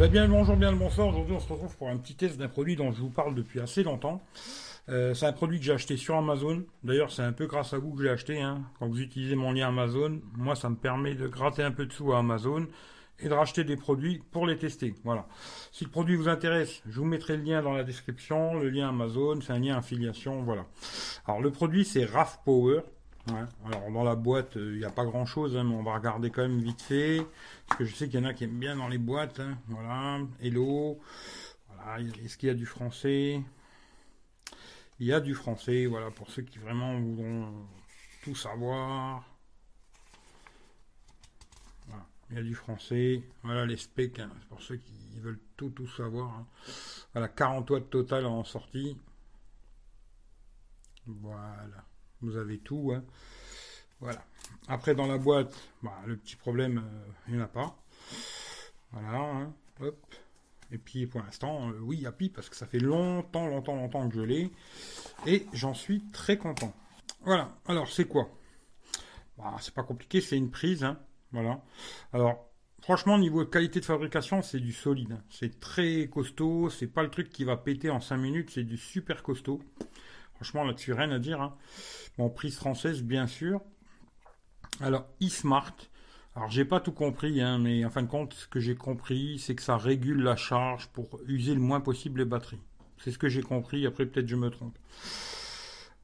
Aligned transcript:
Bah 0.00 0.08
bien 0.08 0.22
le 0.22 0.30
bonjour, 0.30 0.56
bien 0.56 0.70
le 0.70 0.78
bonsoir. 0.78 1.08
Aujourd'hui, 1.08 1.34
on 1.34 1.40
se 1.40 1.52
retrouve 1.52 1.76
pour 1.76 1.90
un 1.90 1.98
petit 1.98 2.14
test 2.14 2.38
d'un 2.38 2.48
produit 2.48 2.74
dont 2.74 2.90
je 2.90 3.02
vous 3.02 3.10
parle 3.10 3.34
depuis 3.34 3.60
assez 3.60 3.82
longtemps. 3.82 4.22
Euh, 4.88 5.12
c'est 5.12 5.26
un 5.26 5.32
produit 5.34 5.58
que 5.58 5.66
j'ai 5.66 5.74
acheté 5.74 5.98
sur 5.98 6.14
Amazon. 6.14 6.64
D'ailleurs, 6.82 7.12
c'est 7.12 7.20
un 7.20 7.34
peu 7.34 7.46
grâce 7.46 7.74
à 7.74 7.78
vous 7.78 7.92
que 7.92 7.98
je 7.98 8.04
l'ai 8.04 8.08
acheté. 8.08 8.40
Hein. 8.40 8.62
Quand 8.78 8.88
vous 8.88 8.98
utilisez 9.02 9.34
mon 9.34 9.52
lien 9.52 9.68
Amazon, 9.68 10.22
moi, 10.38 10.54
ça 10.56 10.70
me 10.70 10.76
permet 10.76 11.14
de 11.14 11.28
gratter 11.28 11.62
un 11.62 11.70
peu 11.70 11.84
de 11.84 11.92
sous 11.92 12.14
à 12.14 12.20
Amazon 12.20 12.66
et 13.18 13.28
de 13.28 13.34
racheter 13.34 13.62
des 13.62 13.76
produits 13.76 14.22
pour 14.30 14.46
les 14.46 14.56
tester. 14.56 14.94
Voilà. 15.04 15.26
Si 15.70 15.84
le 15.84 15.90
produit 15.90 16.16
vous 16.16 16.30
intéresse, 16.30 16.80
je 16.88 16.98
vous 16.98 17.04
mettrai 17.04 17.36
le 17.36 17.42
lien 17.42 17.60
dans 17.60 17.74
la 17.74 17.84
description, 17.84 18.54
le 18.54 18.70
lien 18.70 18.88
Amazon, 18.88 19.38
c'est 19.42 19.52
un 19.52 19.58
lien 19.58 19.76
affiliation, 19.76 20.42
voilà. 20.44 20.64
Alors 21.26 21.42
le 21.42 21.50
produit 21.50 21.84
c'est 21.84 22.06
RAF 22.06 22.40
Power. 22.46 22.80
Alors 23.64 23.90
dans 23.90 24.04
la 24.04 24.14
boîte, 24.14 24.56
euh, 24.56 24.72
il 24.74 24.78
n'y 24.78 24.84
a 24.84 24.90
pas 24.90 25.04
grand 25.04 25.26
chose, 25.26 25.56
hein, 25.56 25.64
mais 25.64 25.74
on 25.74 25.82
va 25.82 25.94
regarder 25.94 26.30
quand 26.30 26.42
même 26.42 26.60
vite 26.60 26.82
fait. 26.82 27.26
Parce 27.66 27.78
que 27.78 27.84
je 27.84 27.94
sais 27.94 28.08
qu'il 28.08 28.20
y 28.20 28.22
en 28.22 28.26
a 28.26 28.34
qui 28.34 28.44
aiment 28.44 28.58
bien 28.58 28.76
dans 28.76 28.88
les 28.88 28.98
boîtes. 28.98 29.40
Hein. 29.40 29.58
Voilà. 29.68 30.20
Hello. 30.40 31.00
Voilà. 31.68 32.00
Est-ce 32.24 32.36
qu'il 32.36 32.48
y 32.48 32.52
a 32.52 32.54
du 32.54 32.66
français? 32.66 33.40
Il 34.98 35.06
y 35.06 35.12
a 35.12 35.20
du 35.20 35.34
français, 35.34 35.86
voilà, 35.86 36.10
pour 36.10 36.30
ceux 36.30 36.42
qui 36.42 36.58
vraiment 36.58 36.98
voudront 37.00 37.66
tout 38.22 38.34
savoir. 38.34 39.24
Il 42.30 42.36
y 42.36 42.38
a 42.38 42.42
du 42.42 42.54
français. 42.54 43.22
Voilà 43.42 43.66
les 43.66 43.76
specs, 43.76 44.20
hein. 44.20 44.30
pour 44.48 44.62
ceux 44.62 44.76
qui 44.76 45.18
veulent 45.20 45.40
tout, 45.56 45.70
tout 45.70 45.88
savoir. 45.88 46.44
Voilà, 47.12 47.28
40 47.28 47.68
watts 47.70 47.90
total 47.90 48.26
en 48.26 48.44
sortie. 48.44 48.96
Voilà, 51.06 51.84
vous 52.22 52.36
avez 52.36 52.58
tout. 52.58 52.92
Hein. 52.94 53.02
Voilà. 54.00 54.24
Après, 54.68 54.94
dans 54.94 55.06
la 55.06 55.18
boîte, 55.18 55.54
bah, 55.82 55.96
le 56.06 56.16
petit 56.16 56.36
problème, 56.36 56.78
euh, 56.78 57.12
il 57.28 57.34
n'y 57.34 57.40
en 57.40 57.44
a 57.44 57.48
pas. 57.48 57.76
Voilà, 58.92 59.50
hop. 59.80 60.14
Et 60.72 60.78
puis 60.78 61.06
pour 61.06 61.20
l'instant, 61.20 61.70
euh, 61.70 61.78
oui, 61.80 61.96
il 61.98 62.02
y 62.02 62.06
a 62.06 62.12
pi 62.12 62.28
parce 62.28 62.48
que 62.48 62.56
ça 62.56 62.66
fait 62.66 62.78
longtemps, 62.78 63.48
longtemps, 63.48 63.76
longtemps 63.76 64.08
que 64.08 64.14
je 64.14 64.20
l'ai. 64.20 64.50
Et 65.26 65.46
j'en 65.52 65.74
suis 65.74 66.02
très 66.12 66.38
content. 66.38 66.72
Voilà, 67.22 67.50
alors 67.66 67.88
c'est 67.88 68.06
quoi? 68.06 68.30
Bah, 69.36 69.56
C'est 69.60 69.74
pas 69.74 69.82
compliqué, 69.82 70.20
c'est 70.20 70.36
une 70.36 70.50
prise. 70.50 70.84
Hein. 70.84 70.98
Voilà. 71.32 71.60
Alors, 72.12 72.48
franchement, 72.82 73.18
niveau 73.18 73.44
qualité 73.44 73.80
de 73.80 73.84
fabrication, 73.84 74.42
c'est 74.42 74.60
du 74.60 74.72
solide. 74.72 75.18
C'est 75.28 75.60
très 75.60 76.08
costaud. 76.08 76.70
C'est 76.70 76.86
pas 76.86 77.02
le 77.02 77.10
truc 77.10 77.30
qui 77.30 77.44
va 77.44 77.56
péter 77.56 77.90
en 77.90 78.00
5 78.00 78.16
minutes. 78.16 78.50
C'est 78.50 78.64
du 78.64 78.76
super 78.76 79.22
costaud. 79.22 79.60
Franchement, 80.40 80.64
là-dessus, 80.64 80.94
rien 80.94 81.10
à 81.10 81.18
dire. 81.18 81.42
Hein. 81.42 81.54
Bon, 82.16 82.30
prise 82.30 82.56
française, 82.56 83.02
bien 83.02 83.26
sûr. 83.26 83.60
Alors, 84.80 85.06
e-smart. 85.22 85.74
Alors, 86.34 86.50
j'ai 86.50 86.64
pas 86.64 86.80
tout 86.80 86.92
compris, 86.92 87.42
hein, 87.42 87.58
mais 87.58 87.84
en 87.84 87.90
fin 87.90 88.02
de 88.02 88.08
compte, 88.08 88.32
ce 88.32 88.48
que 88.48 88.58
j'ai 88.58 88.74
compris, 88.74 89.38
c'est 89.38 89.54
que 89.54 89.60
ça 89.60 89.76
régule 89.76 90.22
la 90.22 90.36
charge 90.36 90.88
pour 90.88 91.20
user 91.26 91.52
le 91.52 91.60
moins 91.60 91.82
possible 91.82 92.20
les 92.20 92.24
batteries. 92.24 92.60
C'est 92.96 93.10
ce 93.10 93.18
que 93.18 93.28
j'ai 93.28 93.42
compris. 93.42 93.86
Après, 93.86 94.06
peut-être 94.06 94.28
je 94.28 94.36
me 94.36 94.48
trompe. 94.48 94.78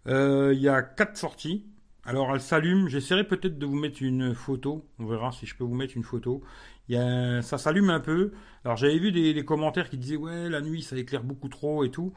Euh, 0.07 0.53
il 0.55 0.61
y 0.61 0.69
a 0.69 0.83
quatre 0.83 1.17
sorties. 1.17 1.65
Alors 2.07 2.33
elle 2.33 2.41
s'allume, 2.41 2.87
j'essaierai 2.87 3.25
peut-être 3.25 3.59
de 3.59 3.67
vous 3.67 3.75
mettre 3.75 4.01
une 4.01 4.33
photo, 4.33 4.89
on 5.01 5.07
verra 5.07 5.33
si 5.33 5.45
je 5.45 5.57
peux 5.57 5.65
vous 5.65 5.75
mettre 5.75 5.97
une 5.97 6.05
photo. 6.05 6.41
Y 6.89 7.43
ça 7.43 7.59
s'allume 7.59 7.91
un 7.91 7.99
peu. 7.99 8.33
Alors 8.65 8.77
j'avais 8.77 8.99
vu 8.99 9.11
des, 9.11 9.45
commentaires 9.45 9.91
qui 9.91 9.99
disaient 9.99 10.17
ouais 10.17 10.49
la 10.49 10.61
nuit 10.61 10.83
ça 10.83 10.97
éclaire 10.97 11.25
beaucoup 11.25 11.49
trop 11.49 11.83
et 11.83 11.91
tout. 11.91 12.13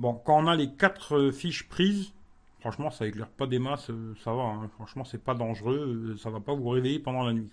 Bon, 0.00 0.14
quand 0.14 0.42
on 0.42 0.46
a 0.46 0.56
les 0.56 0.72
quatre 0.72 1.16
euh, 1.16 1.30
fiches 1.30 1.68
prises, 1.68 2.14
franchement 2.60 2.90
ça 2.90 3.06
éclaire 3.06 3.28
pas 3.28 3.46
des 3.46 3.58
masses, 3.58 3.90
euh, 3.90 4.14
ça 4.24 4.32
va. 4.32 4.44
Hein. 4.44 4.70
Franchement 4.74 5.04
c'est 5.04 5.22
pas 5.22 5.34
dangereux, 5.34 6.12
euh, 6.12 6.16
ça 6.16 6.30
va 6.30 6.40
pas 6.40 6.54
vous 6.54 6.70
réveiller 6.70 6.98
pendant 6.98 7.22
la 7.22 7.34
nuit. 7.34 7.50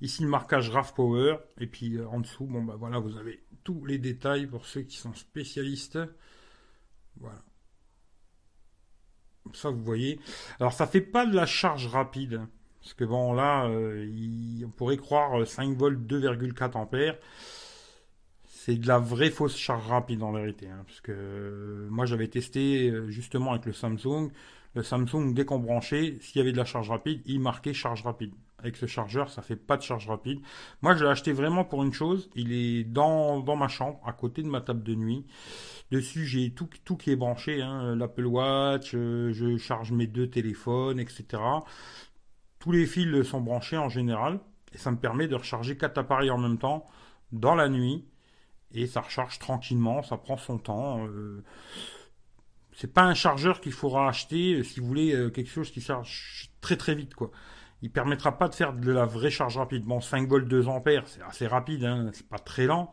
Ici 0.00 0.24
le 0.24 0.28
marquage 0.28 0.70
RAF 0.70 0.92
Power 0.92 1.36
et 1.60 1.68
puis 1.68 2.02
en 2.02 2.18
dessous 2.18 2.46
bon 2.46 2.64
bah 2.64 2.74
voilà 2.76 2.98
vous 2.98 3.16
avez 3.16 3.40
tous 3.62 3.84
les 3.86 3.98
détails 3.98 4.48
pour 4.48 4.66
ceux 4.66 4.82
qui 4.82 4.96
sont 4.96 5.14
spécialistes. 5.14 6.00
Voilà 7.20 7.42
ça 9.52 9.70
vous 9.70 9.84
voyez. 9.84 10.18
Alors 10.58 10.72
ça 10.72 10.88
fait 10.88 11.00
pas 11.00 11.26
de 11.26 11.34
la 11.36 11.46
charge 11.46 11.86
rapide. 11.86 12.42
Parce 12.80 12.94
que 12.94 13.04
bon 13.04 13.32
là, 13.32 13.68
on 13.68 14.70
pourrait 14.70 14.96
croire 14.96 15.46
5 15.46 15.70
euh, 15.70 15.74
volts 15.76 16.00
2,4 16.00 16.76
ampères. 16.76 17.16
C'est 18.64 18.76
de 18.76 18.86
la 18.86 19.00
vraie 19.00 19.30
fausse 19.30 19.56
charge 19.56 19.88
rapide 19.88 20.22
en 20.22 20.30
vérité. 20.30 20.68
Hein, 20.68 20.84
parce 20.86 21.00
que 21.00 21.10
euh, 21.12 21.88
moi 21.90 22.06
j'avais 22.06 22.28
testé 22.28 22.92
justement 23.08 23.50
avec 23.50 23.66
le 23.66 23.72
Samsung. 23.72 24.30
Le 24.76 24.84
Samsung, 24.84 25.34
dès 25.34 25.44
qu'on 25.44 25.58
branchait, 25.58 26.16
s'il 26.20 26.38
y 26.38 26.40
avait 26.40 26.52
de 26.52 26.58
la 26.58 26.64
charge 26.64 26.88
rapide, 26.88 27.22
il 27.26 27.40
marquait 27.40 27.74
charge 27.74 28.04
rapide. 28.04 28.32
Avec 28.58 28.76
ce 28.76 28.86
chargeur, 28.86 29.30
ça 29.30 29.42
fait 29.42 29.56
pas 29.56 29.76
de 29.76 29.82
charge 29.82 30.06
rapide. 30.06 30.40
Moi, 30.80 30.94
je 30.94 31.02
l'ai 31.04 31.10
acheté 31.10 31.32
vraiment 31.32 31.64
pour 31.64 31.82
une 31.82 31.92
chose. 31.92 32.30
Il 32.36 32.52
est 32.52 32.84
dans, 32.84 33.40
dans 33.40 33.56
ma 33.56 33.66
chambre, 33.66 34.00
à 34.06 34.12
côté 34.12 34.42
de 34.42 34.46
ma 34.46 34.60
table 34.60 34.84
de 34.84 34.94
nuit. 34.94 35.26
Dessus, 35.90 36.24
j'ai 36.24 36.52
tout, 36.52 36.68
tout 36.84 36.96
qui 36.96 37.10
est 37.10 37.16
branché. 37.16 37.60
Hein, 37.60 37.96
L'Apple 37.96 38.26
Watch, 38.26 38.92
euh, 38.94 39.32
je 39.32 39.56
charge 39.58 39.90
mes 39.90 40.06
deux 40.06 40.30
téléphones, 40.30 41.00
etc. 41.00 41.42
Tous 42.60 42.70
les 42.70 42.86
fils 42.86 43.24
sont 43.24 43.40
branchés 43.40 43.76
en 43.76 43.88
général. 43.88 44.38
Et 44.72 44.78
ça 44.78 44.92
me 44.92 44.96
permet 44.96 45.26
de 45.26 45.34
recharger 45.34 45.76
quatre 45.76 45.98
appareils 45.98 46.30
en 46.30 46.38
même 46.38 46.58
temps 46.58 46.86
dans 47.32 47.56
la 47.56 47.68
nuit. 47.68 48.06
Et 48.74 48.86
ça 48.86 49.00
recharge 49.00 49.38
tranquillement, 49.38 50.02
ça 50.02 50.16
prend 50.16 50.36
son 50.36 50.58
temps. 50.58 51.06
Euh, 51.06 51.42
c'est 52.72 52.92
pas 52.92 53.02
un 53.02 53.14
chargeur 53.14 53.60
qu'il 53.60 53.72
faudra 53.72 54.08
acheter 54.08 54.54
euh, 54.54 54.62
si 54.62 54.80
vous 54.80 54.86
voulez 54.86 55.14
euh, 55.14 55.30
quelque 55.30 55.50
chose 55.50 55.70
qui 55.70 55.80
charge 55.80 56.50
très 56.60 56.76
très 56.76 56.94
vite 56.94 57.14
quoi. 57.14 57.30
Il 57.82 57.90
permettra 57.90 58.38
pas 58.38 58.48
de 58.48 58.54
faire 58.54 58.72
de 58.72 58.92
la 58.92 59.04
vraie 59.04 59.30
charge 59.30 59.58
rapide. 59.58 59.84
Bon, 59.84 60.00
5 60.00 60.28
volts 60.28 60.46
2 60.46 60.68
ampères, 60.68 61.06
c'est 61.08 61.22
assez 61.22 61.48
rapide, 61.48 61.84
hein, 61.84 62.10
c'est 62.12 62.28
pas 62.28 62.38
très 62.38 62.66
lent, 62.66 62.90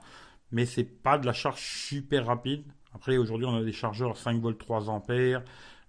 mais 0.51 0.65
c'est 0.65 0.83
pas 0.83 1.19
de 1.19 1.27
la 1.27 1.33
charge 1.33 1.61
super 1.61 2.25
rapide. 2.25 2.63
Après, 2.95 3.17
aujourd'hui, 3.17 3.45
on 3.45 3.55
a 3.55 3.63
des 3.63 3.71
chargeurs 3.71 4.17
5 4.17 4.41
volts 4.41 4.57
3 4.57 4.89
ampères, 4.89 5.43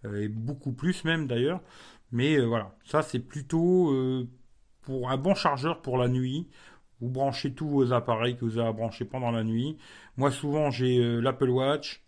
et 0.04 0.28
beaucoup 0.28 0.72
plus 0.72 1.04
même 1.04 1.26
d'ailleurs. 1.26 1.62
Mais 2.12 2.38
voilà, 2.40 2.76
ça 2.84 3.00
c'est 3.00 3.20
plutôt 3.20 3.90
pour 4.82 5.10
un 5.10 5.16
bon 5.16 5.34
chargeur 5.34 5.80
pour 5.80 5.96
la 5.96 6.08
nuit. 6.08 6.46
Vous 7.00 7.08
branchez 7.08 7.52
tous 7.52 7.68
vos 7.68 7.92
appareils 7.92 8.36
que 8.36 8.44
vous 8.44 8.58
avez 8.58 8.68
à 8.68 9.04
pendant 9.10 9.30
la 9.30 9.44
nuit. 9.44 9.76
Moi, 10.16 10.30
souvent, 10.30 10.70
j'ai 10.70 11.20
l'Apple 11.20 11.48
Watch, 11.48 12.04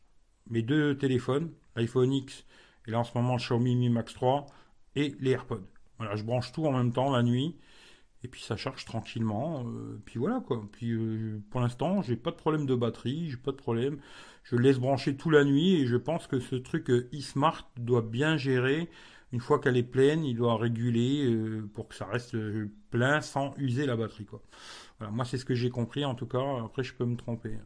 mes 0.50 0.62
deux 0.62 0.96
téléphones, 0.96 1.50
l'iPhone 1.76 2.12
X 2.12 2.44
et 2.86 2.90
là 2.90 3.00
en 3.00 3.04
ce 3.04 3.16
moment 3.16 3.34
le 3.34 3.38
Xiaomi 3.38 3.76
Mi 3.76 3.88
Max 3.88 4.14
3 4.14 4.46
et 4.96 5.14
les 5.20 5.32
AirPods. 5.32 5.66
Voilà, 5.98 6.16
je 6.16 6.24
branche 6.24 6.52
tout 6.52 6.66
en 6.66 6.72
même 6.72 6.92
temps 6.92 7.10
la 7.10 7.22
nuit 7.22 7.56
et 8.24 8.28
puis 8.28 8.40
ça 8.40 8.56
charge 8.56 8.84
tranquillement. 8.84 9.64
Euh, 9.66 10.00
puis 10.04 10.18
voilà 10.18 10.40
quoi. 10.40 10.62
Puis 10.72 10.92
euh, 10.92 11.40
pour 11.50 11.60
l'instant, 11.60 12.02
j'ai 12.02 12.16
pas 12.16 12.30
de 12.30 12.36
problème 12.36 12.66
de 12.66 12.74
batterie, 12.74 13.30
j'ai 13.30 13.36
pas 13.36 13.52
de 13.52 13.56
problème. 13.56 13.98
Je 14.44 14.56
laisse 14.56 14.78
brancher 14.78 15.16
tout 15.16 15.30
la 15.30 15.44
nuit 15.44 15.74
et 15.74 15.86
je 15.86 15.96
pense 15.96 16.26
que 16.26 16.40
ce 16.40 16.56
truc 16.56 16.90
euh, 16.90 17.08
e-smart 17.14 17.70
doit 17.76 18.02
bien 18.02 18.36
gérer. 18.36 18.88
Une 19.32 19.40
fois 19.40 19.58
qu'elle 19.58 19.76
est 19.76 19.82
pleine, 19.82 20.24
il 20.24 20.36
doit 20.36 20.56
réguler 20.56 21.26
pour 21.74 21.88
que 21.88 21.94
ça 21.94 22.06
reste 22.06 22.36
plein 22.90 23.20
sans 23.20 23.54
user 23.56 23.86
la 23.86 23.96
batterie 23.96 24.26
quoi. 24.26 24.42
Voilà, 24.98 25.10
moi 25.12 25.24
c'est 25.24 25.38
ce 25.38 25.44
que 25.44 25.54
j'ai 25.54 25.70
compris 25.70 26.04
en 26.04 26.14
tout 26.14 26.26
cas. 26.26 26.62
Après 26.64 26.82
je 26.82 26.94
peux 26.94 27.06
me 27.06 27.16
tromper. 27.16 27.56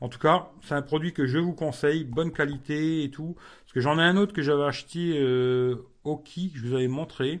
En 0.00 0.08
tout 0.08 0.18
cas, 0.18 0.50
c'est 0.62 0.74
un 0.74 0.82
produit 0.82 1.12
que 1.12 1.26
je 1.26 1.38
vous 1.38 1.52
conseille, 1.52 2.04
bonne 2.04 2.32
qualité 2.32 3.04
et 3.04 3.10
tout. 3.10 3.36
Parce 3.62 3.72
que 3.72 3.80
j'en 3.80 3.98
ai 3.98 4.02
un 4.02 4.16
autre 4.16 4.32
que 4.32 4.42
j'avais 4.42 4.64
acheté 4.64 5.14
euh, 5.16 5.76
Oki, 6.04 6.52
que 6.52 6.58
je 6.58 6.66
vous 6.66 6.74
avais 6.74 6.88
montré. 6.88 7.40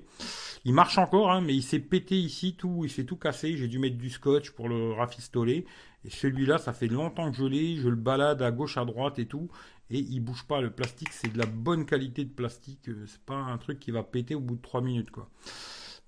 Il 0.64 0.74
marche 0.74 0.98
encore, 0.98 1.30
hein, 1.30 1.40
mais 1.40 1.54
il 1.54 1.62
s'est 1.62 1.78
pété 1.78 2.16
ici, 2.16 2.54
tout, 2.54 2.82
il 2.84 2.90
s'est 2.90 3.04
tout 3.04 3.16
cassé. 3.16 3.56
J'ai 3.56 3.68
dû 3.68 3.78
mettre 3.78 3.96
du 3.96 4.10
scotch 4.10 4.50
pour 4.50 4.68
le 4.68 4.92
rafistoler. 4.92 5.64
Et 6.04 6.10
celui-là, 6.10 6.58
ça 6.58 6.72
fait 6.72 6.88
longtemps 6.88 7.30
que 7.30 7.36
je 7.36 7.44
l'ai. 7.44 7.76
Je 7.76 7.88
le 7.88 7.96
balade 7.96 8.42
à 8.42 8.50
gauche, 8.50 8.76
à 8.76 8.84
droite 8.84 9.18
et 9.18 9.26
tout. 9.26 9.50
Et 9.90 9.98
il 9.98 10.20
bouge 10.20 10.44
pas. 10.44 10.60
Le 10.60 10.70
plastique, 10.70 11.12
c'est 11.12 11.32
de 11.32 11.38
la 11.38 11.46
bonne 11.46 11.84
qualité 11.84 12.24
de 12.24 12.32
plastique. 12.32 12.88
Euh, 12.88 13.04
c'est 13.06 13.20
pas 13.22 13.34
un 13.34 13.58
truc 13.58 13.78
qui 13.80 13.90
va 13.90 14.02
péter 14.02 14.34
au 14.34 14.40
bout 14.40 14.56
de 14.56 14.62
3 14.62 14.80
minutes, 14.80 15.10
quoi. 15.10 15.28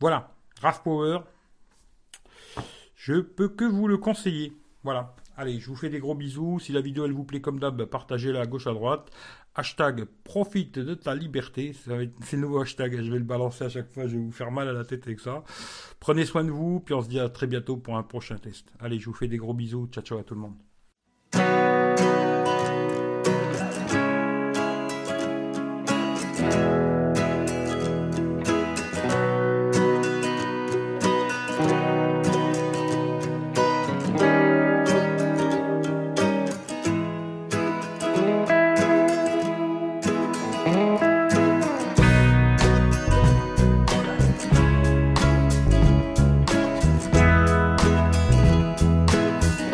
Voilà. 0.01 0.35
Raf 0.61 0.83
Power. 0.83 1.21
Je 2.95 3.21
peux 3.21 3.49
que 3.49 3.65
vous 3.65 3.89
le 3.89 3.99
conseiller. 3.99 4.53
Voilà. 4.85 5.15
Allez, 5.37 5.59
je 5.59 5.67
vous 5.67 5.77
fais 5.77 5.89
des 5.89 5.99
gros 5.99 6.15
bisous. 6.15 6.59
Si 6.61 6.73
la 6.73 6.81
vidéo 6.81 7.05
elle 7.07 7.13
vous 7.13 7.25
plaît 7.25 7.41
comme 7.41 7.59
d'hab, 7.59 7.85
partagez-la 7.85 8.41
à 8.43 8.47
gauche 8.47 8.67
à 8.67 8.73
droite. 8.73 9.11
Hashtag 9.55 10.05
profite 10.25 10.79
de 10.79 10.95
ta 10.95 11.15
liberté. 11.15 11.75
C'est 11.75 12.37
le 12.37 12.43
nouveau 12.43 12.61
hashtag. 12.61 13.03
Je 13.03 13.11
vais 13.11 13.19
le 13.19 13.25
balancer 13.25 13.65
à 13.65 13.69
chaque 13.69 13.93
fois. 13.93 14.07
Je 14.07 14.17
vais 14.17 14.23
vous 14.23 14.33
faire 14.33 14.51
mal 14.51 14.69
à 14.69 14.73
la 14.73 14.85
tête 14.85 15.07
avec 15.07 15.21
ça. 15.21 15.43
Prenez 16.01 16.25
soin 16.25 16.45
de 16.45 16.51
vous. 16.51 16.81
Puis 16.81 16.95
on 16.95 17.03
se 17.03 17.09
dit 17.09 17.21
à 17.21 17.29
très 17.29 17.47
bientôt 17.47 17.77
pour 17.77 17.97
un 17.97 18.03
prochain 18.03 18.37
test. 18.37 18.73
Allez, 18.81 18.99
je 18.99 19.07
vous 19.07 19.15
fais 19.15 19.29
des 19.29 19.39
gros 19.39 19.55
bisous. 19.55 19.89
Ciao 19.91 20.05
ciao 20.05 20.19
à 20.19 20.25
tout 20.25 20.35
le 20.35 20.41
monde. 20.41 20.72